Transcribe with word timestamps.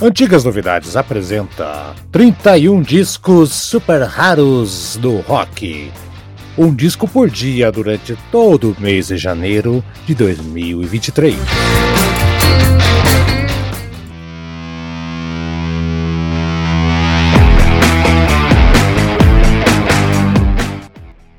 Antigas 0.00 0.44
Novidades 0.44 0.94
apresenta 0.94 1.94
31 2.12 2.80
discos 2.82 3.50
super 3.50 4.02
raros 4.02 4.98
do 5.00 5.20
rock. 5.20 5.90
Um 6.58 6.74
disco 6.74 7.08
por 7.08 7.30
dia 7.30 7.72
durante 7.72 8.14
todo 8.30 8.72
o 8.72 8.76
mês 8.78 9.06
de 9.06 9.16
janeiro 9.16 9.82
de 10.04 10.14
2023. 10.14 11.34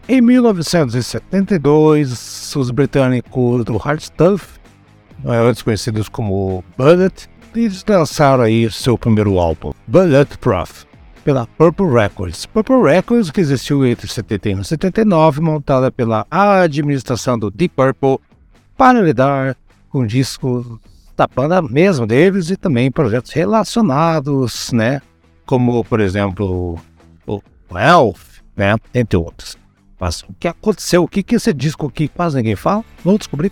Em 0.09 0.19
1972, 0.19 2.55
os 2.55 2.71
britânicos 2.71 3.65
do 3.65 3.77
Hard 3.77 3.99
Stuff, 3.99 4.47
antes 5.23 5.61
conhecidos 5.61 6.09
como 6.09 6.63
Bullet, 6.75 7.29
eles 7.55 7.83
lançaram 7.87 8.43
aí 8.43 8.69
seu 8.71 8.97
primeiro 8.97 9.39
álbum, 9.39 9.71
Bulletproof, 9.87 10.85
pela 11.23 11.45
Purple 11.45 11.89
Records. 11.91 12.45
Purple 12.45 12.83
Records 12.83 13.31
que 13.31 13.41
existiu 13.41 13.85
entre 13.85 14.07
71 14.07 14.61
e 14.61 14.65
79, 14.65 15.41
montada 15.41 15.91
pela 15.91 16.25
administração 16.29 17.37
do 17.37 17.51
Deep 17.51 17.73
Purple 17.75 18.19
para 18.75 19.01
lidar 19.01 19.55
com 19.89 20.05
discos 20.05 20.65
da 21.15 21.27
banda 21.27 21.61
mesmo 21.61 22.05
deles 22.05 22.49
e 22.49 22.55
também 22.55 22.91
projetos 22.91 23.31
relacionados, 23.31 24.71
né? 24.71 25.01
Como, 25.45 25.83
por 25.83 25.99
exemplo, 25.99 26.79
o 27.25 27.41
Elf, 27.77 28.39
né? 28.55 28.75
Entre 28.93 29.17
outros. 29.17 29.57
Mas 29.99 30.21
o 30.21 30.33
que 30.39 30.47
aconteceu? 30.47 31.03
O 31.03 31.07
que, 31.07 31.23
que 31.23 31.35
esse 31.35 31.53
disco 31.53 31.87
aqui 31.87 32.07
quase 32.07 32.37
ninguém 32.37 32.55
fala? 32.55 32.83
Vamos 33.03 33.19
descobrir. 33.19 33.51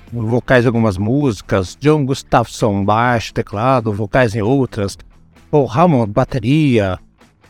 vocais 0.11 0.65
em 0.65 0.67
algumas 0.67 0.97
músicas, 0.97 1.77
John 1.79 2.05
Gustafson, 2.05 2.83
baixo, 2.83 3.33
teclado, 3.33 3.93
vocais 3.93 4.35
em 4.35 4.41
outras, 4.41 4.97
Paul 5.49 5.69
Hammond, 5.71 6.11
bateria, 6.11 6.99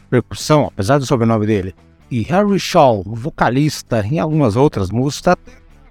percussão, 0.10 0.68
apesar 0.68 1.00
do 1.00 1.06
sobrenome 1.06 1.48
dele, 1.48 1.76
e 2.10 2.22
Harry 2.24 2.60
Shaw, 2.60 3.04
vocalista 3.06 4.06
em 4.06 4.20
algumas 4.20 4.56
outras 4.56 4.92
músicas, 4.92 5.36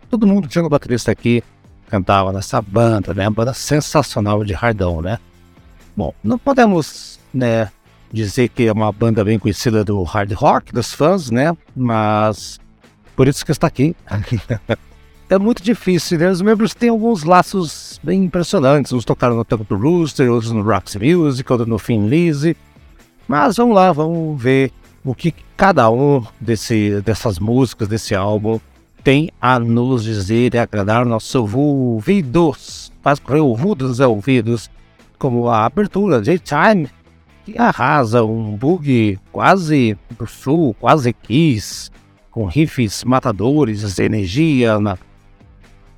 todo 0.08 0.26
mundo 0.26 0.46
tinha 0.46 0.64
um 0.64 0.68
baterista 0.68 1.10
aqui, 1.10 1.42
cantava 1.88 2.32
nessa 2.32 2.60
banda, 2.62 3.12
né, 3.14 3.26
uma 3.26 3.34
banda 3.34 3.54
sensacional 3.54 4.44
de 4.44 4.52
hardão, 4.52 5.00
né. 5.00 5.18
Bom, 5.96 6.14
não 6.22 6.38
podemos, 6.38 7.18
né, 7.34 7.70
dizer 8.12 8.48
que 8.48 8.66
é 8.66 8.72
uma 8.72 8.92
banda 8.92 9.24
bem 9.24 9.38
conhecida 9.38 9.84
do 9.84 10.02
hard 10.02 10.32
rock, 10.32 10.72
dos 10.72 10.92
fãs, 10.92 11.30
né, 11.30 11.56
mas 11.74 12.60
por 13.16 13.26
isso 13.26 13.44
que 13.44 13.52
está 13.52 13.66
aqui. 13.66 13.96
é 15.30 15.38
muito 15.38 15.62
difícil, 15.62 16.18
né? 16.18 16.28
Os 16.28 16.42
membros 16.42 16.74
têm 16.74 16.88
alguns 16.88 17.22
laços 17.22 18.00
bem 18.02 18.24
impressionantes. 18.24 18.92
Uns 18.92 19.04
tocaram 19.04 19.36
no 19.36 19.44
Tempo 19.44 19.62
do 19.62 19.76
Rooster, 19.76 20.28
outros 20.28 20.50
no 20.50 20.60
Roxy 20.60 20.98
Music, 20.98 21.50
outros 21.52 21.68
no 21.68 21.78
Finn 21.78 22.08
Lizzy. 22.08 22.56
Mas 23.28 23.56
vamos 23.56 23.76
lá, 23.76 23.92
vamos 23.92 24.42
ver 24.42 24.72
o 25.04 25.14
que 25.14 25.32
cada 25.56 25.88
um 25.88 26.26
desse, 26.40 27.00
dessas 27.02 27.38
músicas, 27.38 27.86
desse 27.86 28.12
álbum, 28.12 28.58
tem 29.04 29.30
a 29.40 29.56
nos 29.60 30.02
dizer 30.02 30.52
e 30.52 30.58
agradar 30.58 31.06
nossos 31.06 31.32
ouvidos. 31.54 32.92
Faz 33.00 33.20
correr 33.20 33.38
ouvidos 33.38 34.00
e 34.00 34.04
ouvidos, 34.04 34.68
como 35.16 35.48
a 35.48 35.64
abertura 35.64 36.20
J-Time, 36.20 36.88
que 37.46 37.56
arrasa 37.56 38.24
um 38.24 38.56
bug 38.56 39.16
quase 39.30 39.96
sul, 40.26 40.74
quase 40.80 41.12
kiss, 41.12 41.88
com 42.32 42.46
riffs 42.46 43.04
matadores, 43.04 43.96
energia 44.00 44.80
na 44.80 44.98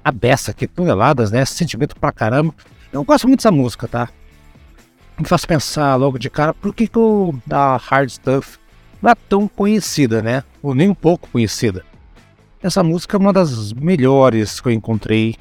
a 0.05 0.11
beça, 0.11 0.53
que 0.53 0.67
toneladas, 0.67 1.31
né? 1.31 1.45
Sentimento 1.45 1.97
pra 1.97 2.13
caramba. 2.13 2.55
Eu 2.93 3.05
gosto 3.05 3.27
muito 3.27 3.41
dessa 3.41 3.53
música, 3.53 3.89
tá? 3.89 4.09
Me 5.19 5.27
faz 5.27 5.45
pensar 5.45 5.95
logo 5.97 6.19
de 6.19 6.29
cara 6.29 6.53
por 6.55 6.75
que, 6.75 6.87
que 6.87 6.99
o 6.99 7.35
da 7.47 7.77
Hard 7.77 8.09
Stuff 8.11 8.59
não 9.01 9.11
é 9.11 9.15
tão 9.15 9.49
conhecida, 9.49 10.23
né? 10.23 10.43
Ou 10.63 10.75
nem 10.75 10.89
um 10.89 10.95
pouco 10.95 11.29
conhecida. 11.29 11.85
Essa 12.63 12.83
música 12.83 13.17
é 13.17 13.21
uma 13.21 13.33
das 13.33 13.73
melhores 13.73 14.61
que 14.61 14.69
eu 14.69 14.73
encontrei 14.73 15.37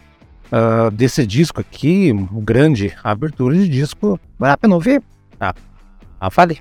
uh, 0.52 0.90
desse 0.92 1.26
disco 1.26 1.62
aqui, 1.62 2.12
o 2.32 2.42
grande 2.42 2.94
abertura 3.04 3.56
de 3.56 3.68
disco. 3.68 4.20
Vale 4.38 4.54
a 4.54 4.58
pena 4.58 4.76
ouvir? 4.76 5.04
Ah, 5.40 5.54
ah 6.20 6.30
falei. 6.30 6.60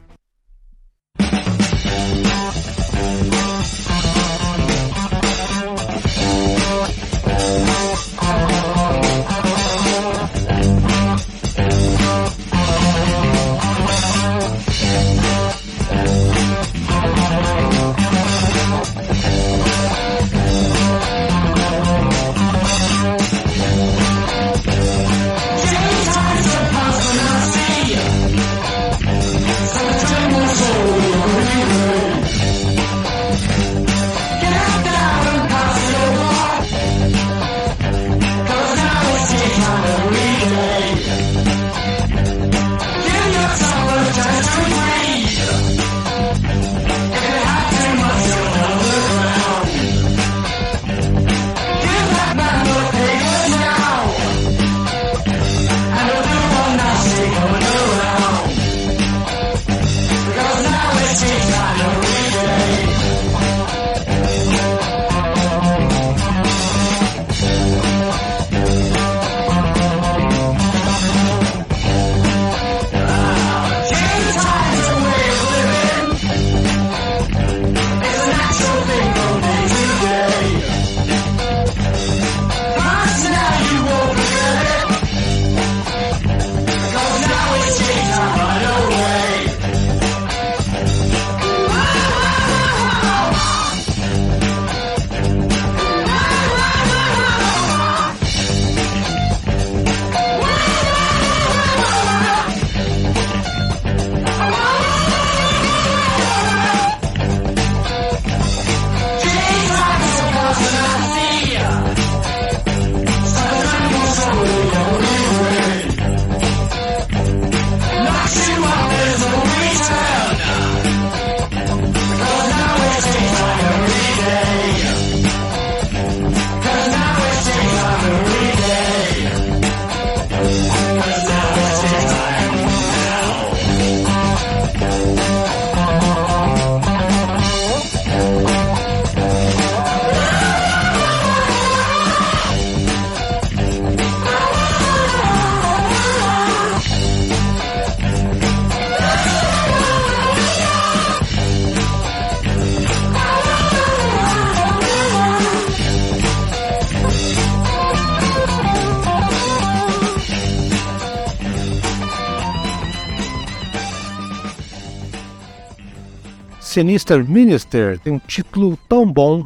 Sinister 166.71 167.29
Minister 167.29 167.99
tem 167.99 168.13
um 168.13 168.19
título 168.21 168.79
tão 168.89 169.05
bom 169.05 169.45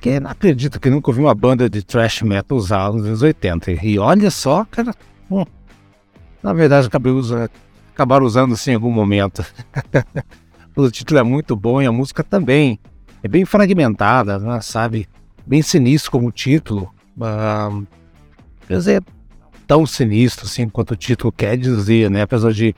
que 0.00 0.20
não 0.20 0.30
acredito 0.30 0.78
que 0.78 0.88
nunca 0.88 1.10
ouvi 1.10 1.20
uma 1.20 1.34
banda 1.34 1.68
de 1.68 1.82
thrash 1.82 2.22
metal 2.22 2.56
usar 2.56 2.92
nos 2.92 3.04
anos 3.04 3.20
80. 3.20 3.84
E 3.84 3.98
olha 3.98 4.30
só, 4.30 4.64
cara, 4.64 4.94
na 6.40 6.52
verdade 6.52 6.86
acabei 6.86 7.10
usando, 7.10 7.50
acabaram 7.92 8.24
usando 8.24 8.56
sim 8.56 8.70
em 8.70 8.74
algum 8.74 8.92
momento. 8.92 9.44
o 10.76 10.88
título 10.88 11.18
é 11.18 11.24
muito 11.24 11.56
bom 11.56 11.82
e 11.82 11.86
a 11.86 11.90
música 11.90 12.22
também. 12.22 12.78
É 13.20 13.26
bem 13.26 13.44
fragmentada, 13.44 14.38
né, 14.38 14.60
sabe? 14.60 15.08
Bem 15.44 15.62
sinistro 15.62 16.12
como 16.12 16.30
título. 16.30 16.94
Uh, 17.16 17.84
quer 18.68 18.76
dizer, 18.76 19.02
tão 19.66 19.84
sinistro 19.84 20.46
assim 20.46 20.68
quanto 20.68 20.92
o 20.92 20.96
título 20.96 21.32
quer 21.32 21.56
dizer, 21.56 22.08
né? 22.08 22.22
Apesar 22.22 22.52
de 22.52 22.72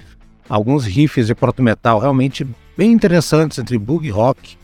alguns 0.48 0.86
riffs 0.86 1.26
de 1.26 1.34
proto 1.34 1.62
metal 1.62 1.98
realmente 1.98 2.46
bem 2.76 2.92
interessantes 2.92 3.58
entre 3.58 3.78
boogie 3.78 4.10
rock, 4.10 4.56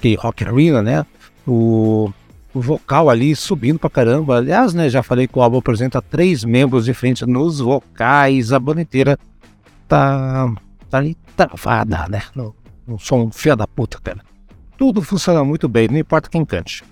que 0.00 0.14
rock 0.14 0.44
arena, 0.44 0.82
né? 0.82 1.06
O, 1.46 2.12
o 2.52 2.60
vocal 2.60 3.10
ali 3.10 3.34
subindo 3.34 3.78
pra 3.78 3.90
caramba. 3.90 4.36
Aliás, 4.36 4.74
né, 4.74 4.88
já 4.88 5.02
falei 5.02 5.26
que 5.26 5.38
o 5.38 5.42
álbum 5.42 5.58
apresenta 5.58 6.00
três 6.00 6.44
membros 6.44 6.84
diferentes 6.84 7.26
nos 7.26 7.60
vocais, 7.60 8.52
a 8.52 8.58
banda 8.58 8.82
inteira 8.82 9.18
tá, 9.88 10.52
tá 10.88 10.98
ali 10.98 11.16
travada, 11.36 12.06
né? 12.08 12.22
No, 12.34 12.54
no 12.86 12.98
som 12.98 13.30
fia 13.30 13.56
da 13.56 13.66
puta, 13.66 13.98
cara. 14.02 14.20
Tudo 14.76 15.02
funciona 15.02 15.44
muito 15.44 15.68
bem, 15.68 15.88
não 15.88 15.98
importa 15.98 16.28
quem 16.28 16.44
cante. 16.44 16.82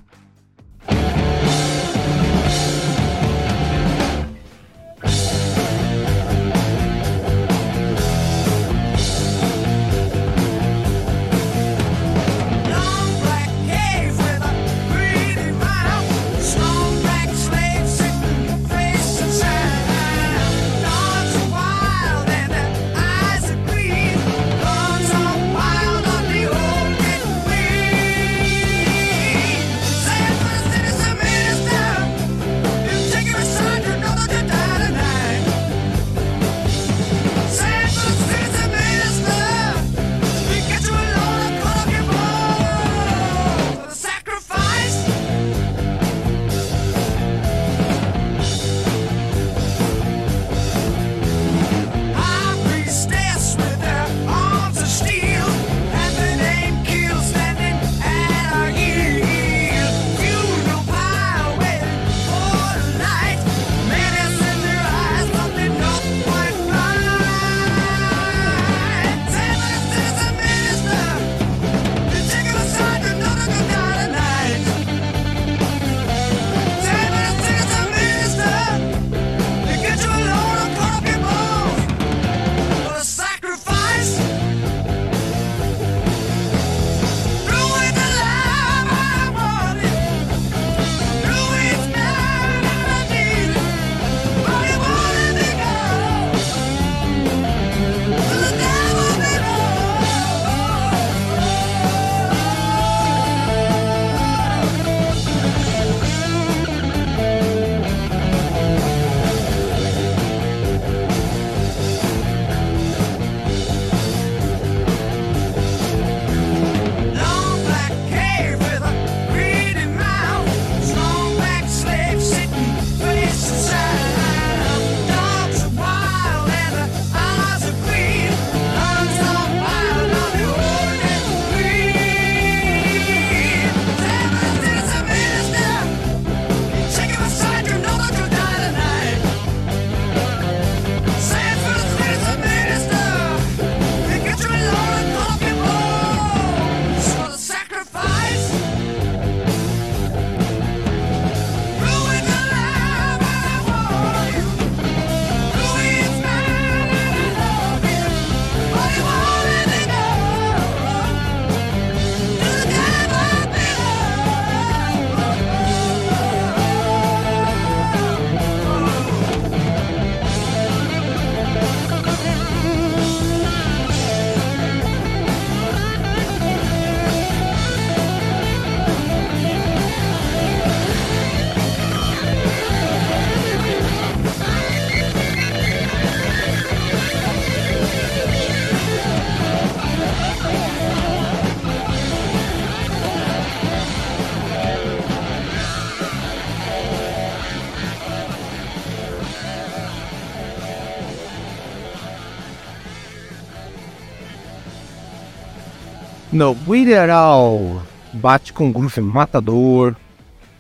No 206.43 206.57
Witheral 206.67 207.81
bate 208.15 208.53
com 208.53 208.73
groove 208.73 209.01
matador, 209.01 209.95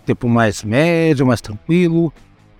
tempo 0.06 0.28
mais 0.28 0.62
médio, 0.62 1.26
mais 1.26 1.40
tranquilo. 1.40 2.12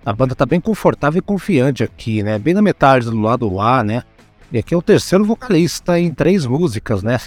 A 0.05 0.11
banda 0.11 0.35
tá 0.35 0.45
bem 0.45 0.59
confortável 0.59 1.19
e 1.19 1.21
confiante 1.21 1.85
aqui, 1.85 2.21
né? 2.21 2.37
Bem 2.37 2.53
na 2.53 2.61
metade 2.61 3.05
do 3.05 3.17
lado 3.17 3.61
A, 3.61 3.81
né? 3.81 4.03
E 4.51 4.57
aqui 4.57 4.73
é 4.73 4.77
o 4.77 4.81
terceiro 4.81 5.23
vocalista 5.23 5.97
em 5.97 6.13
três 6.13 6.45
músicas, 6.45 7.01
né? 7.01 7.17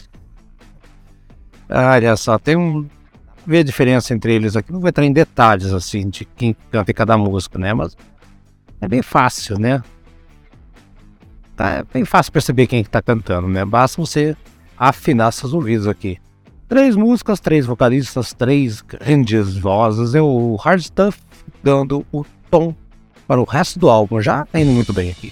Olha 1.67 2.15
só, 2.19 2.39
tem 2.39 2.57
um. 2.57 2.87
Vê 3.47 3.61
a 3.61 3.65
diferença 3.65 4.13
entre 4.13 4.35
eles 4.35 4.55
aqui. 4.55 4.71
Não 4.71 4.81
vou 4.81 4.91
entrar 4.91 5.07
em 5.07 5.13
detalhes 5.15 5.73
assim 5.73 6.11
de 6.11 6.27
quem 6.27 6.55
canta 6.71 6.91
em 6.91 6.95
cada 6.95 7.17
música, 7.17 7.59
né? 7.59 7.73
Mas 7.73 7.97
é 8.83 8.87
bem 8.87 9.01
fácil, 9.01 9.59
né? 9.59 9.83
Tá, 11.57 11.71
é 11.71 11.85
bem 11.91 12.05
fácil 12.05 12.33
perceber 12.33 12.67
quem 12.67 12.83
está 12.83 13.01
cantando, 13.01 13.49
né? 13.49 13.65
Basta 13.65 13.99
você 13.99 14.37
afinar 14.77 15.33
seus 15.33 15.53
ouvidos 15.53 15.87
aqui. 15.87 16.19
Três 16.69 16.97
músicas, 16.97 17.39
três 17.39 17.65
vocalistas, 17.65 18.33
três 18.33 18.81
grandes 18.81 19.57
vozes 19.57 20.15
e 20.15 20.21
o 20.21 20.57
Hard 20.57 20.83
Stuff 20.83 21.19
dando 21.63 22.05
o 22.13 22.25
tom 22.51 22.75
para 23.27 23.41
o 23.41 23.45
resto 23.45 23.79
do 23.79 23.89
álbum. 23.89 24.21
Já 24.21 24.45
tá 24.47 24.61
indo 24.61 24.73
muito 24.73 24.93
bem 24.93 25.11
aqui. 25.11 25.31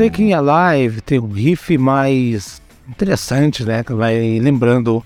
Taking 0.00 0.32
Alive 0.32 1.02
tem 1.02 1.20
um 1.20 1.28
riff 1.28 1.76
mais 1.76 2.62
interessante, 2.88 3.66
né? 3.66 3.84
Que 3.84 3.92
vai 3.92 4.38
lembrando 4.40 5.04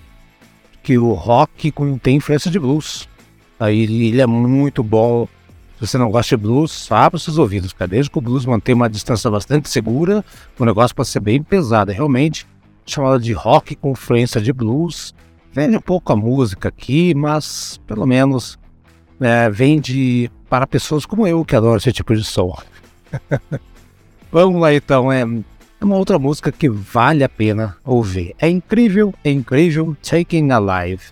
que 0.81 0.97
o 0.97 1.11
rock 1.11 1.73
tem 2.01 2.15
influência 2.15 2.49
de 2.49 2.57
blues. 2.57 3.05
Aí 3.59 3.81
ele 3.81 4.21
é 4.21 4.25
muito 4.25 4.81
bom. 4.81 5.27
Se 5.77 5.85
você 5.85 5.97
não 5.97 6.09
gosta 6.09 6.37
de 6.37 6.41
blues, 6.41 6.89
abra 6.89 7.19
seus 7.19 7.37
ouvidos, 7.37 7.73
cara. 7.73 7.89
Desde 7.89 8.09
que 8.09 8.17
o 8.17 8.21
blues 8.21 8.45
mantém 8.45 8.73
uma 8.73 8.89
distância 8.89 9.29
bastante 9.29 9.67
segura, 9.67 10.23
o 10.57 10.63
negócio 10.63 10.95
pode 10.95 11.09
ser 11.09 11.19
bem 11.19 11.43
pesado. 11.43 11.91
É 11.91 11.93
realmente 11.93 12.47
chamado 12.85 13.19
de 13.19 13.33
rock 13.33 13.75
com 13.75 13.91
influência 13.91 14.39
de 14.39 14.53
blues. 14.53 15.13
Vende 15.51 15.75
um 15.75 15.81
pouco 15.81 16.13
a 16.13 16.15
música 16.15 16.69
aqui, 16.69 17.13
mas 17.13 17.81
pelo 17.85 18.05
menos 18.05 18.57
é, 19.19 19.49
vende 19.49 20.31
para 20.49 20.65
pessoas 20.65 21.05
como 21.05 21.27
eu 21.27 21.43
que 21.43 21.53
adoram 21.53 21.75
esse 21.75 21.91
tipo 21.91 22.15
de 22.15 22.23
som. 22.23 22.57
Vamos 24.35 24.59
lá 24.59 24.73
então, 24.73 25.09
é 25.09 25.23
uma 25.81 25.95
outra 25.95 26.19
música 26.19 26.51
que 26.51 26.67
vale 26.67 27.23
a 27.23 27.29
pena 27.29 27.77
ouvir. 27.85 28.35
É 28.37 28.49
incrível, 28.49 29.13
é 29.23 29.31
incrível, 29.31 29.95
Taking 30.03 30.51
Alive. 30.51 31.03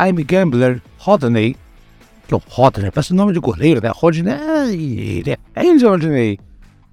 Time 0.00 0.24
Gambler 0.24 0.80
Rodney, 0.96 1.54
que 2.26 2.32
é 2.32 2.36
o 2.36 2.42
Rodney, 2.48 2.90
parece 2.90 3.12
o 3.12 3.14
nome 3.16 3.34
de 3.34 3.38
goleiro, 3.38 3.82
né? 3.82 3.92
Rodney, 3.94 5.22
é 5.54 5.60
Andy 5.60 5.84
Rodney. 5.84 6.40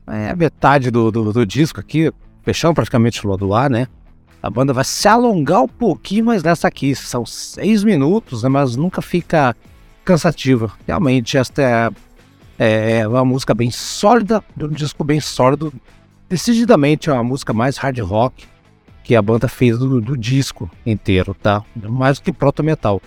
É 0.08 0.32
a 0.32 0.36
metade 0.36 0.92
do, 0.92 1.10
do, 1.10 1.32
do 1.32 1.46
disco 1.46 1.80
aqui, 1.80 2.12
fechando 2.44 2.74
praticamente 2.74 3.26
o 3.26 3.30
lado 3.30 3.54
A, 3.54 3.70
né? 3.70 3.88
A 4.44 4.50
banda 4.50 4.74
vai 4.74 4.84
se 4.84 5.08
alongar 5.08 5.62
um 5.62 5.68
pouquinho 5.68 6.26
mais 6.26 6.44
nessa 6.44 6.68
aqui, 6.68 6.94
são 6.96 7.26
seis 7.26 7.84
minutos, 7.84 8.44
né? 8.44 8.50
Mas 8.50 8.76
nunca 8.76 9.02
fica 9.02 9.56
cansativa. 10.04 10.72
Realmente, 10.86 11.38
esta 11.38 11.62
é, 11.62 11.90
é, 12.60 13.00
é 13.00 13.08
uma 13.08 13.24
música 13.24 13.54
bem 13.54 13.72
sólida, 13.72 14.44
um 14.60 14.68
disco 14.68 15.04
bem 15.06 15.22
sólido. 15.22 15.74
Decididamente 16.28 17.10
é 17.10 17.14
uma 17.14 17.24
música 17.24 17.54
mais 17.54 17.78
hard 17.78 18.00
rock 18.00 18.46
que 19.08 19.16
a 19.16 19.22
banda 19.22 19.48
fez 19.48 19.80
do, 19.80 20.02
do 20.02 20.18
disco 20.18 20.70
inteiro, 20.86 21.34
tá? 21.34 21.64
Mais 21.74 22.20
do 22.20 22.24
que 22.24 22.34
proto 22.34 22.62
metal. 22.62 23.02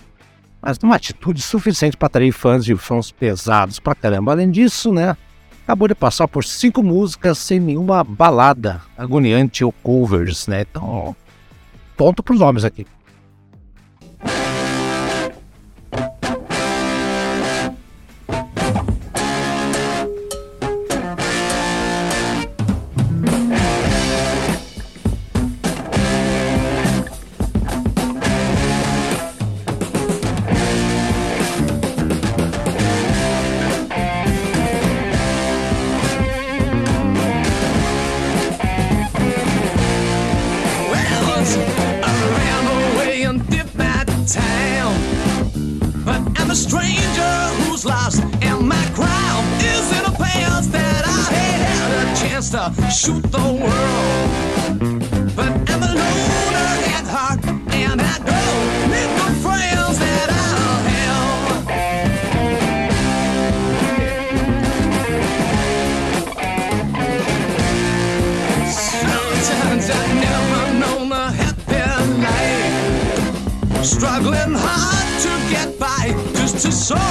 mas 0.59 0.79
numa 0.79 0.95
atitude 0.95 1.43
suficiente 1.43 1.95
para 1.95 2.07
atrair 2.07 2.31
fãs 2.31 2.65
de 2.65 2.75
fãs 2.75 3.11
pesados 3.11 3.79
pra 3.79 3.93
caramba. 3.93 4.31
Além 4.31 4.49
disso, 4.49 4.91
né, 4.91 5.15
acabou 5.63 5.87
de 5.87 5.93
passar 5.93 6.27
por 6.27 6.43
cinco 6.43 6.81
músicas 6.81 7.37
sem 7.37 7.59
nenhuma 7.59 8.03
balada 8.03 8.81
agoniante 8.97 9.63
ou 9.63 9.71
covers, 9.71 10.47
né? 10.47 10.61
Então, 10.61 11.15
ponto 11.95 12.23
pros 12.23 12.39
nomes 12.39 12.65
aqui. 12.65 12.87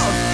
Out 0.00 0.29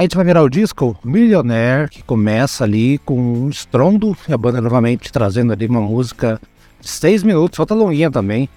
A 0.00 0.02
gente 0.02 0.16
vai 0.16 0.24
virar 0.24 0.42
o 0.42 0.48
disco 0.48 0.98
Millionaire, 1.04 1.90
que 1.90 2.02
começa 2.02 2.64
ali 2.64 2.96
com 2.96 3.20
um 3.20 3.50
estrondo, 3.50 4.16
e 4.26 4.32
a 4.32 4.38
banda 4.38 4.58
novamente 4.58 5.12
trazendo 5.12 5.52
ali 5.52 5.66
uma 5.66 5.82
música 5.82 6.40
de 6.80 6.88
seis 6.88 7.22
minutos, 7.22 7.58
falta 7.58 7.74
longuinha 7.74 8.10
também. 8.10 8.48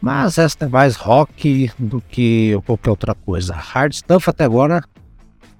Mas 0.00 0.38
esta 0.38 0.64
é 0.64 0.68
mais 0.70 0.96
rock 0.96 1.70
do 1.78 2.02
que 2.08 2.58
qualquer 2.64 2.88
outra 2.88 3.14
coisa. 3.14 3.52
Hard 3.52 3.92
Stuff 3.92 4.30
até 4.30 4.44
agora 4.44 4.82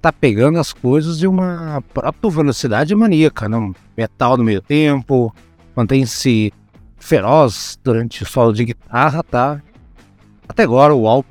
tá 0.00 0.10
pegando 0.10 0.58
as 0.58 0.72
coisas 0.72 1.18
de 1.18 1.26
uma 1.26 1.84
própria 1.92 2.30
velocidade 2.30 2.94
maníaca, 2.94 3.46
né? 3.46 3.72
Metal 3.94 4.38
no 4.38 4.44
meio 4.44 4.62
tempo, 4.62 5.34
mantém-se 5.76 6.50
feroz 6.96 7.78
durante 7.84 8.22
o 8.22 8.26
solo 8.26 8.54
de 8.54 8.64
guitarra, 8.64 9.22
tá? 9.22 9.60
Até 10.48 10.62
agora 10.62 10.94
o 10.94 11.06
álbum 11.06 11.28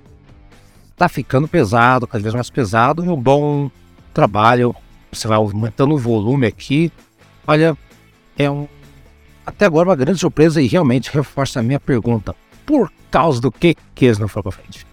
tá 0.99 1.07
ficando 1.07 1.47
pesado, 1.47 2.05
cada 2.05 2.21
vez 2.21 2.33
mais 2.33 2.49
pesado, 2.49 3.05
e 3.05 3.07
um 3.07 3.15
bom 3.15 3.71
trabalho. 4.13 4.75
Você 5.12 5.27
vai 5.27 5.38
aumentando 5.38 5.95
o 5.95 5.97
volume 5.97 6.45
aqui. 6.45 6.91
Olha, 7.47 7.75
é 8.38 8.51
um 8.51 8.67
até 9.45 9.65
agora 9.65 9.89
uma 9.89 9.95
grande 9.95 10.19
surpresa 10.19 10.62
e 10.62 10.67
realmente 10.67 11.09
reforça 11.12 11.62
a 11.62 11.63
minha 11.63 11.79
pergunta. 11.79 12.35
Por 12.65 12.91
causa 13.09 13.41
do 13.41 13.51
que 13.51 13.75
que 13.95 14.05
eles 14.05 14.19
não 14.19 14.27
foram 14.27 14.51
pra 14.51 14.51
frente? 14.51 14.85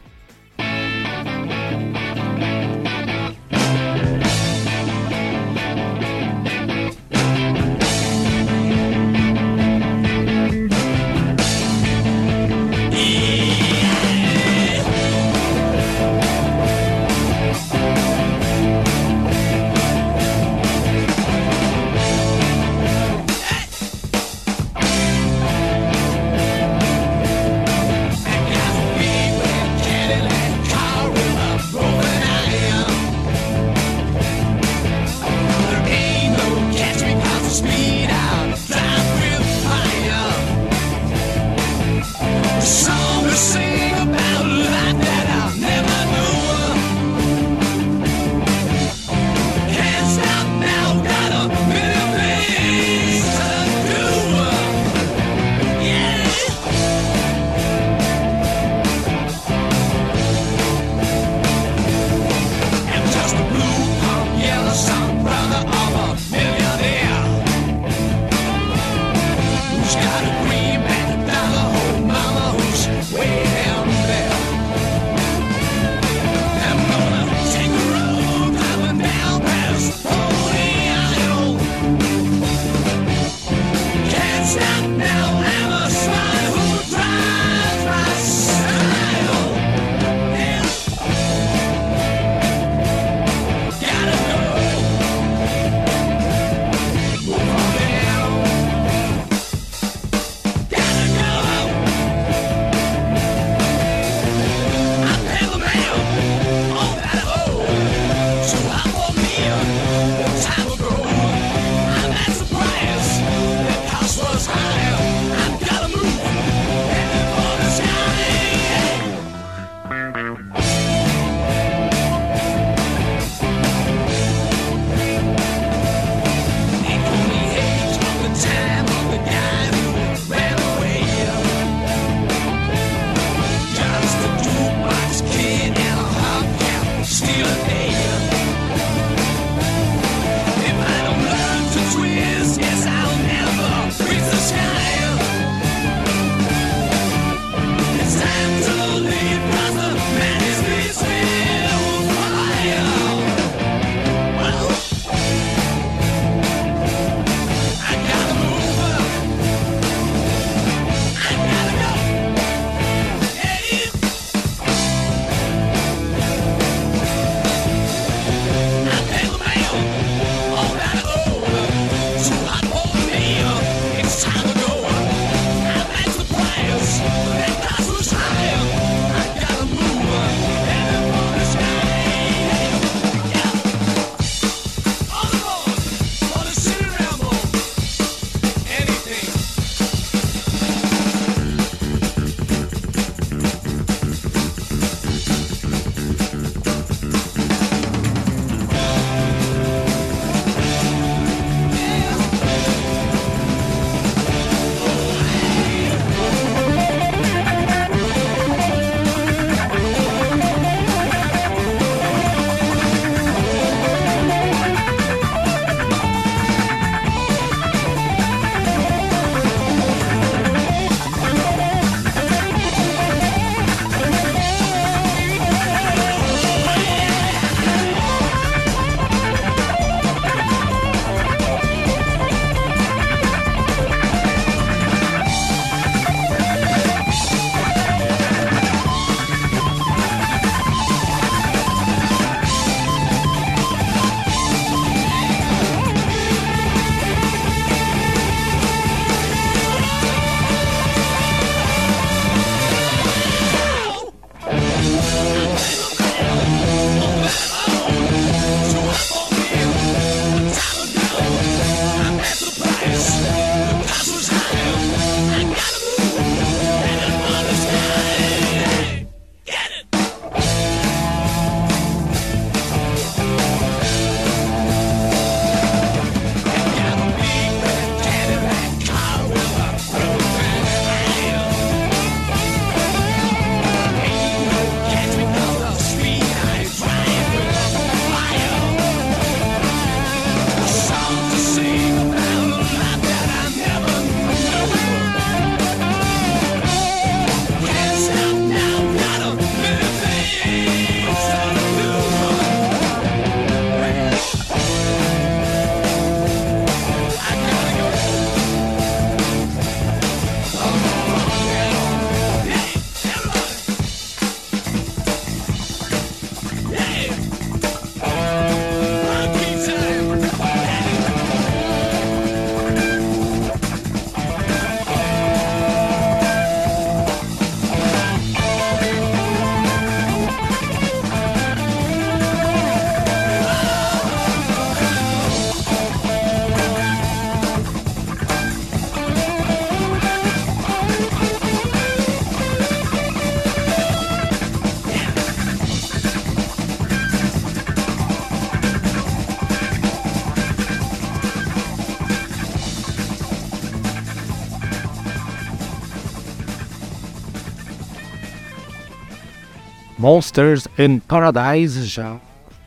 Monsters 360.07 360.69
in 360.79 361.01
Paradise 361.01 361.85
já 361.85 362.17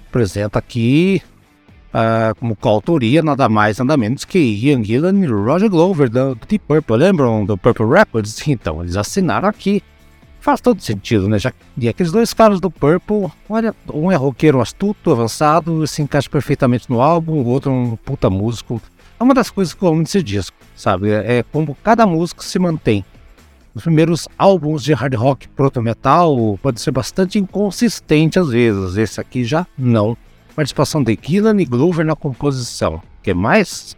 apresenta 0.09 0.59
aqui 0.59 1.21
uh, 1.93 2.37
como 2.37 2.53
coautoria 2.53 3.23
nada 3.23 3.47
mais 3.47 3.77
nada 3.77 3.95
menos 3.95 4.25
que 4.25 4.37
Ian 4.37 4.83
Gillan 4.83 5.23
e 5.23 5.25
Roger 5.25 5.69
Glover 5.69 6.09
do 6.09 6.35
Deep 6.35 6.65
Purple. 6.67 6.97
Lembram 6.97 7.45
do 7.45 7.57
Purple 7.57 7.85
Records? 7.85 8.45
Então, 8.45 8.81
eles 8.81 8.97
assinaram 8.97 9.47
aqui. 9.47 9.81
Faz 10.41 10.59
todo 10.59 10.81
sentido, 10.81 11.29
né? 11.29 11.39
Já 11.39 11.53
e 11.77 11.87
aqueles 11.87 12.11
dois 12.11 12.33
caras 12.33 12.59
do 12.59 12.69
Purple, 12.69 13.31
olha, 13.47 13.73
um 13.93 14.11
é 14.11 14.17
roqueiro 14.17 14.59
astuto, 14.59 15.09
avançado, 15.09 15.87
se 15.87 16.01
encaixa 16.01 16.29
perfeitamente 16.29 16.89
no 16.89 16.99
álbum, 16.99 17.35
o 17.35 17.45
outro 17.45 17.71
é 17.71 17.73
um 17.73 17.95
puta 17.95 18.29
músico. 18.29 18.81
É 19.17 19.23
uma 19.23 19.33
das 19.33 19.49
coisas 19.49 19.73
que 19.73 19.81
eu 19.81 19.87
amo 19.87 20.03
desse 20.03 20.21
disco, 20.21 20.57
sabe? 20.75 21.09
É 21.09 21.41
como 21.53 21.73
cada 21.81 22.05
músico 22.05 22.43
se 22.43 22.59
mantém. 22.59 23.05
Os 23.79 23.83
primeiros 23.83 24.27
álbuns 24.37 24.83
de 24.83 24.91
hard 24.91 25.15
rock 25.15 25.47
proto 25.47 25.81
metal 25.81 26.59
pode 26.61 26.81
ser 26.81 26.91
bastante 26.91 27.39
inconsistente 27.39 28.37
às 28.37 28.49
vezes. 28.49 28.97
Esse 28.97 29.21
aqui 29.21 29.45
já 29.45 29.65
não. 29.77 30.17
Participação 30.53 31.01
de 31.01 31.17
Gillan 31.21 31.61
e 31.61 31.63
Glover 31.63 32.05
na 32.05 32.13
composição. 32.13 33.01
que 33.23 33.33
mais? 33.33 33.95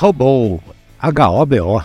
Hobo, 0.00 0.62
H-O-B-O. 0.98 1.82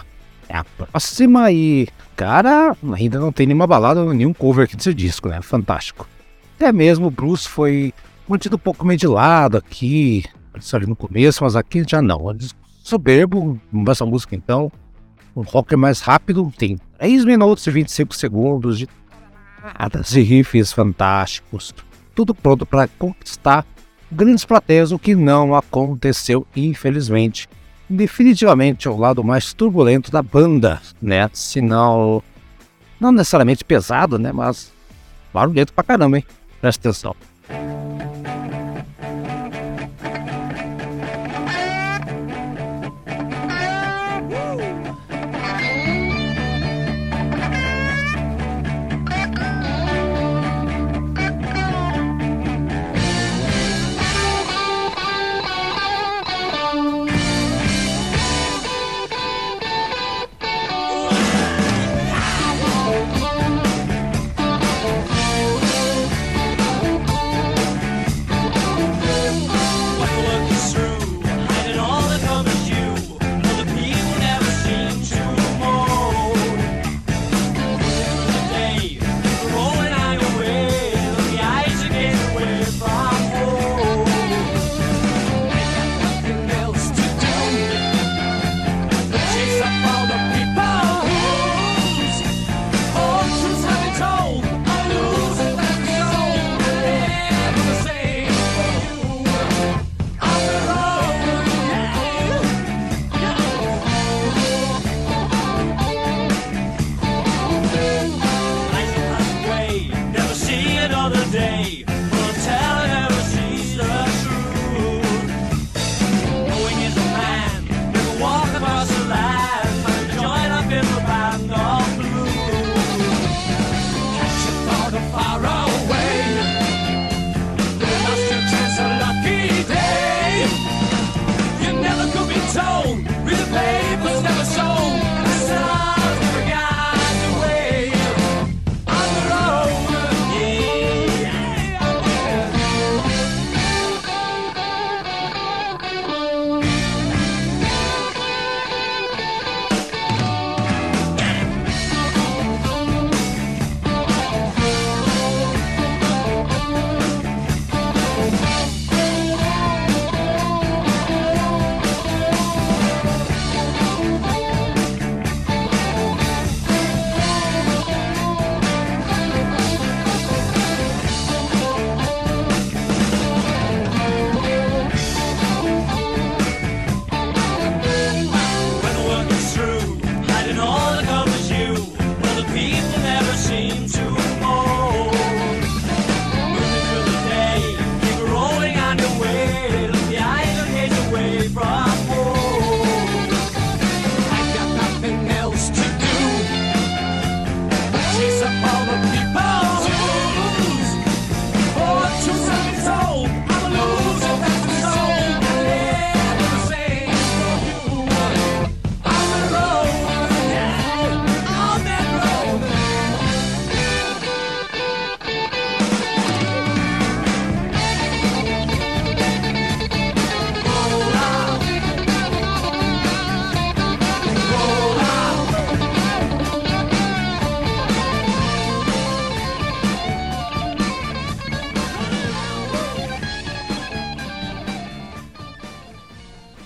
É 0.47 0.57
a 0.57 0.63
próxima 0.63 1.51
e, 1.51 1.88
cara, 2.16 2.76
ainda 2.93 3.20
não 3.20 3.32
tem 3.32 3.47
nenhuma 3.47 3.68
balada, 3.68 4.05
nenhum 4.13 4.34
cover 4.34 4.66
aqui 4.66 4.78
desse 4.78 4.93
disco, 4.93 5.28
né? 5.28 5.41
Fantástico. 5.41 6.07
Até 6.55 6.72
mesmo 6.72 7.07
o 7.07 7.11
Bruce 7.11 7.49
foi 7.49 7.93
mantido 8.28 8.55
um 8.55 8.59
pouco 8.59 8.86
meio 8.86 8.97
de 8.97 9.07
lado 9.07 9.57
aqui, 9.57 10.24
ali 10.72 10.86
no 10.86 10.95
começo, 10.95 11.43
mas 11.43 11.55
aqui 11.55 11.84
já 11.86 12.01
não. 12.01 12.32
É 12.32 12.36
soberbo, 12.84 13.59
essa 13.89 14.05
música 14.05 14.36
então. 14.36 14.72
Um 15.36 15.41
rock 15.41 15.76
mais 15.76 15.99
rápido, 15.99 16.53
tem 16.57 16.78
3 16.97 17.26
minutos 17.26 17.68
e 17.68 17.72
25 17.72 18.16
segundos 18.16 18.80
de 18.80 18.88
de 20.07 20.22
riffs 20.22 20.72
fantásticos, 20.72 21.74
tudo 22.13 22.36
pronto 22.36 22.66
para 22.66 22.88
conquistar 22.88 23.66
grandes 24.11 24.45
plateias, 24.45 24.91
o 24.91 24.99
que 24.99 25.16
não 25.16 25.55
aconteceu, 25.55 26.45
infelizmente. 26.55 27.49
Definitivamente 27.89 28.88
é 28.88 28.91
o 28.91 28.97
lado 28.97 29.23
mais 29.23 29.53
turbulento 29.53 30.11
da 30.11 30.21
banda, 30.21 30.81
né? 31.01 31.29
Não, 31.61 32.23
não 32.99 33.11
necessariamente 33.11 33.63
pesado, 33.63 34.17
né? 34.17 34.31
Mas 34.31 34.71
barulhento 35.33 35.71
pra 35.73 35.83
caramba, 35.83 36.17
hein? 36.17 36.25
Presta 36.59 36.89
atenção. 36.89 37.15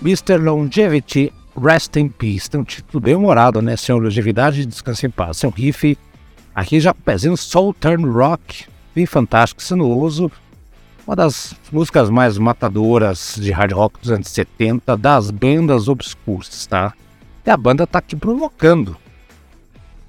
Mr. 0.10 0.40
Longevity, 0.40 1.32
Rest 1.56 1.96
in 1.96 2.10
Peace. 2.10 2.50
Tem 2.50 2.60
um 2.60 2.64
título 2.64 3.00
bem 3.00 3.14
humorado, 3.14 3.62
né? 3.62 3.78
Senhor 3.78 4.02
Longevidade, 4.02 4.66
Descanse 4.66 5.06
em 5.06 5.10
Paz. 5.12 5.44
Um 5.44 5.50
riff 5.50 5.96
aqui 6.56 6.80
já 6.80 6.96
pezinho 6.96 7.38
Soul 7.38 7.76
Turn 7.76 8.10
Rock, 8.10 8.66
bem 8.96 9.06
fantástico, 9.06 9.62
sendo 9.62 9.88
uso 9.88 10.32
uma 11.06 11.16
das 11.16 11.54
músicas 11.72 12.10
mais 12.10 12.40
matadoras 12.40 13.38
de 13.40 13.52
hard 13.52 13.72
rock 13.72 14.00
dos 14.00 14.12
anos 14.12 14.30
70 14.30 14.98
das 14.98 15.30
bandas 15.30 15.88
obscuras, 15.88 16.66
tá? 16.66 16.92
E 17.46 17.50
a 17.52 17.56
banda 17.56 17.86
tá 17.86 18.00
aqui 18.00 18.16
provocando, 18.16 18.98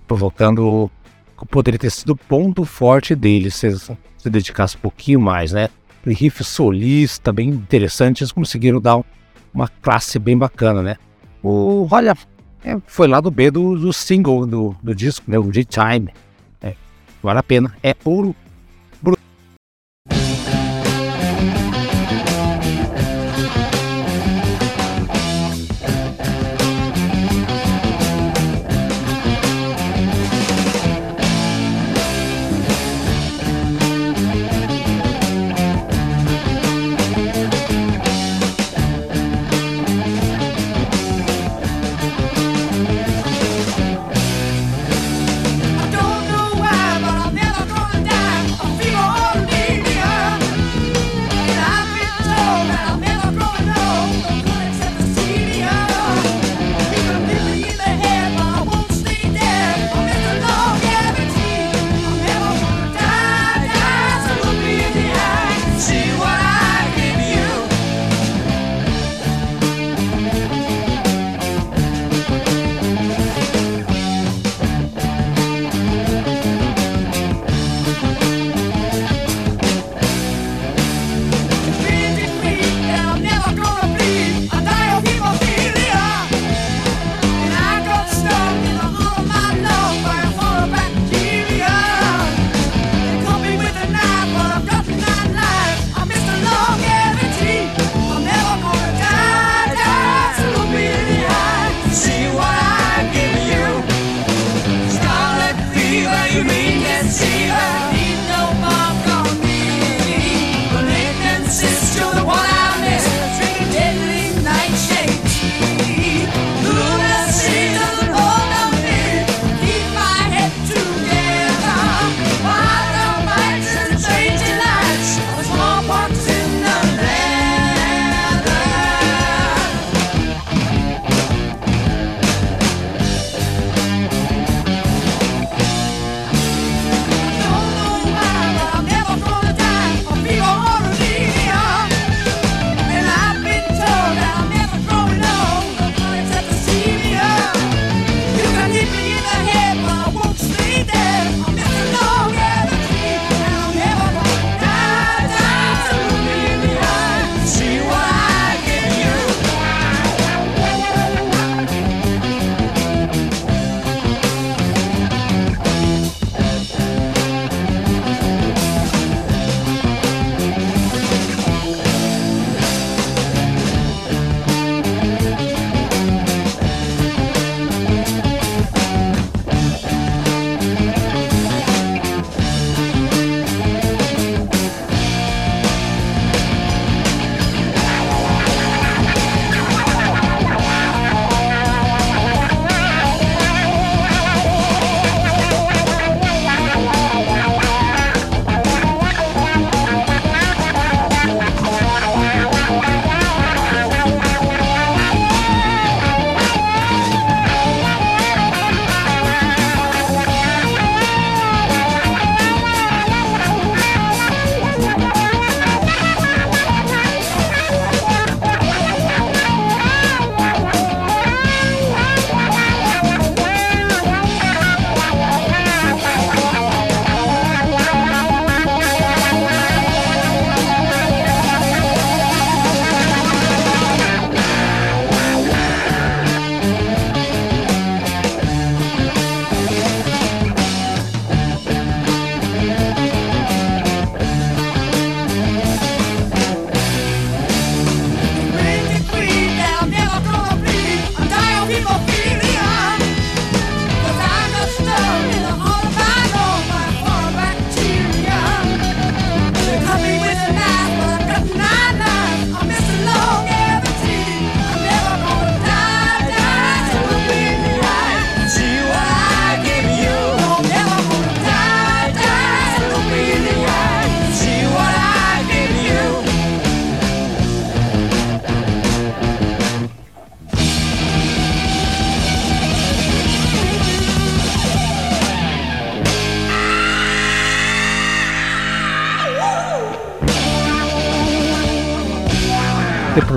provocando 0.08 0.90
que 1.38 1.44
poderia 1.44 1.78
ter 1.78 1.90
sido 1.90 2.14
o 2.14 2.16
ponto 2.16 2.64
forte 2.64 3.14
deles 3.14 3.54
se 3.54 3.68
se 4.16 4.30
dedicasse 4.30 4.76
um 4.76 4.80
pouquinho 4.80 5.20
mais, 5.20 5.52
né? 5.52 5.68
Riff 6.06 6.42
solista, 6.42 7.32
bem 7.32 7.50
interessante, 7.50 8.22
eles 8.22 8.32
conseguiram 8.32 8.80
dar 8.80 8.96
um 8.96 9.04
uma 9.52 9.68
classe 9.68 10.18
bem 10.18 10.36
bacana, 10.36 10.82
né? 10.82 10.96
O, 11.42 11.88
olha, 11.90 12.16
é, 12.64 12.76
foi 12.86 13.08
lá 13.08 13.20
do 13.20 13.30
B 13.30 13.50
do, 13.50 13.76
do 13.76 13.92
single 13.92 14.46
do, 14.46 14.76
do 14.82 14.94
disco, 14.94 15.30
né? 15.30 15.38
O 15.38 15.52
G-Time. 15.52 16.10
É, 16.60 16.74
vale 17.22 17.38
a 17.38 17.42
pena. 17.42 17.74
É 17.82 17.94
ouro 18.04 18.34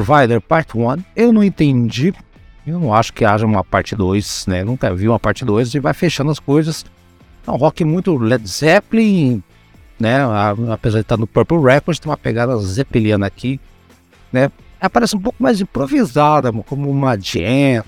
Provider 0.04 0.41
Part 0.41 0.78
1. 0.78 1.04
Eu 1.16 1.32
não 1.32 1.41
entendi. 1.41 2.14
Eu 2.68 2.78
não 2.78 2.93
acho 2.93 3.14
que 3.14 3.24
haja 3.24 3.45
uma 3.45 3.64
parte 3.64 3.95
2, 3.95 4.47
né? 4.47 4.64
Nunca 4.64 4.93
vi 4.93 5.08
uma 5.08 5.20
parte 5.20 5.45
2 5.45 5.76
e 5.76 5.80
vai 5.80 5.93
fechando 5.93 6.30
as 6.30 6.39
coisas. 6.39 6.86
É 7.47 7.49
um 7.49 7.56
rock 7.56 7.86
muito 7.86 8.18
Led 8.18 8.45
Zeppelin, 8.45 9.41
né? 9.97 10.18
Apesar 10.70 10.99
de 10.99 11.04
estar 11.04 11.16
no 11.16 11.26
Purple 11.26 11.58
Records, 11.58 11.99
tem 11.99 12.10
uma 12.10 12.18
pegada 12.18 12.58
zeppeliana 12.58 13.26
aqui, 13.26 13.62
né? 14.32 14.51
Aparece 14.80 15.16
um 15.16 15.22
pouco 15.22 15.41
mais 15.41 15.62
improvisada, 15.62 16.51
como 16.51 16.89
uma 16.89 17.18
jam, 17.18 17.84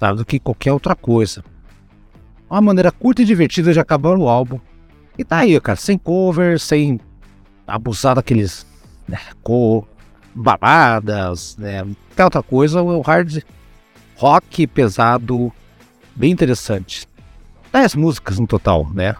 sabe? 0.00 0.16
Do 0.16 0.24
que 0.24 0.38
qualquer 0.38 0.72
outra 0.72 0.94
coisa. 0.94 1.44
Uma 2.48 2.62
maneira 2.62 2.90
curta 2.90 3.20
e 3.20 3.26
divertida 3.26 3.74
de 3.74 3.80
acabar 3.80 4.16
o 4.16 4.26
álbum. 4.26 4.58
E 5.18 5.24
tá 5.24 5.38
aí, 5.38 5.60
cara, 5.60 5.76
sem 5.76 5.98
cover, 5.98 6.58
sem 6.58 6.98
abusar 7.66 8.14
daqueles 8.14 8.66
né, 9.06 9.18
co 9.42 9.86
babadas, 10.36 11.56
né? 11.56 11.82
Qualquer 12.08 12.24
outra 12.24 12.42
coisa, 12.42 12.82
o 12.82 13.00
hard 13.00 13.42
rock 14.16 14.66
pesado, 14.66 15.52
bem 16.14 16.30
interessante. 16.30 17.08
10 17.72 17.94
músicas 17.94 18.38
no 18.38 18.46
total, 18.46 18.88
né? 18.92 19.16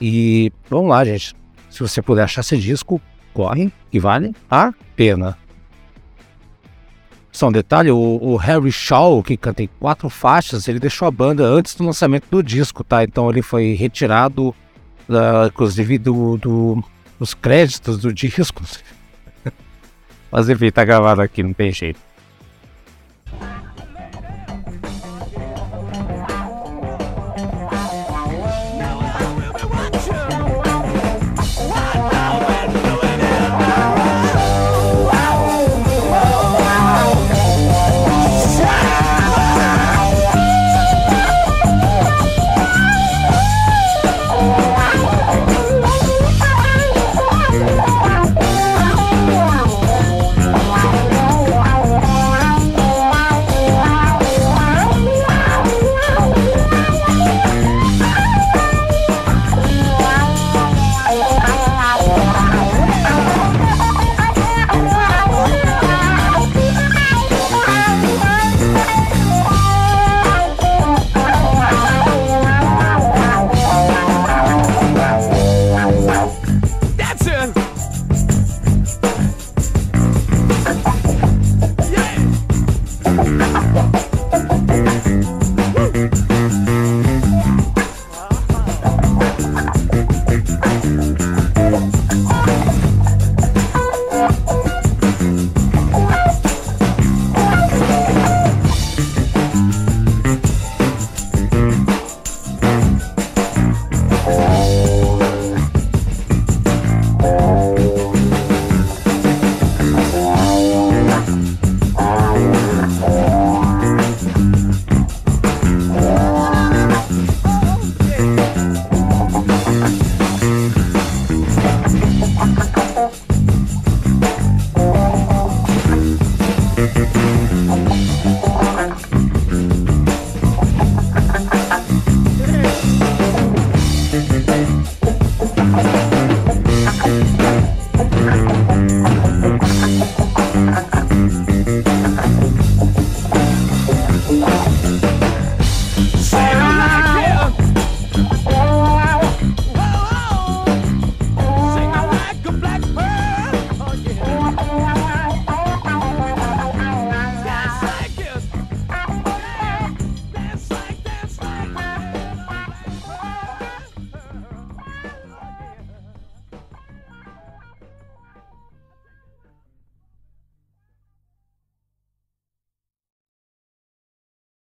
E 0.00 0.52
vamos 0.68 0.90
lá, 0.90 1.04
gente. 1.04 1.34
Se 1.68 1.80
você 1.80 2.02
puder 2.02 2.24
achar 2.24 2.40
esse 2.40 2.56
disco, 2.56 3.00
corre, 3.32 3.72
que 3.90 3.98
vale 3.98 4.34
a 4.50 4.72
pena. 4.96 5.36
Só 7.32 7.48
um 7.48 7.52
detalhe, 7.52 7.90
o, 7.90 8.18
o, 8.20 8.36
Harry 8.36 8.72
Shaw, 8.72 9.22
que 9.22 9.36
canta 9.36 9.62
em 9.62 9.68
quatro 9.78 10.08
faixas, 10.10 10.66
ele 10.66 10.80
deixou 10.80 11.06
a 11.06 11.10
banda 11.10 11.44
antes 11.44 11.74
do 11.74 11.84
lançamento 11.84 12.26
do 12.28 12.42
disco, 12.42 12.82
tá? 12.82 13.04
Então 13.04 13.30
ele 13.30 13.40
foi 13.40 13.74
retirado, 13.74 14.48
uh, 15.08 15.46
inclusive, 15.46 15.96
do, 15.96 16.36
do, 16.38 16.84
dos 17.18 17.32
créditos 17.32 17.98
do 17.98 18.12
disco. 18.12 18.62
Mas 20.30 20.48
enfim, 20.48 20.70
tá 20.70 20.84
gravado 20.84 21.20
aqui, 21.22 21.42
não 21.42 21.52
tem 21.52 21.72
jeito. 21.72 22.09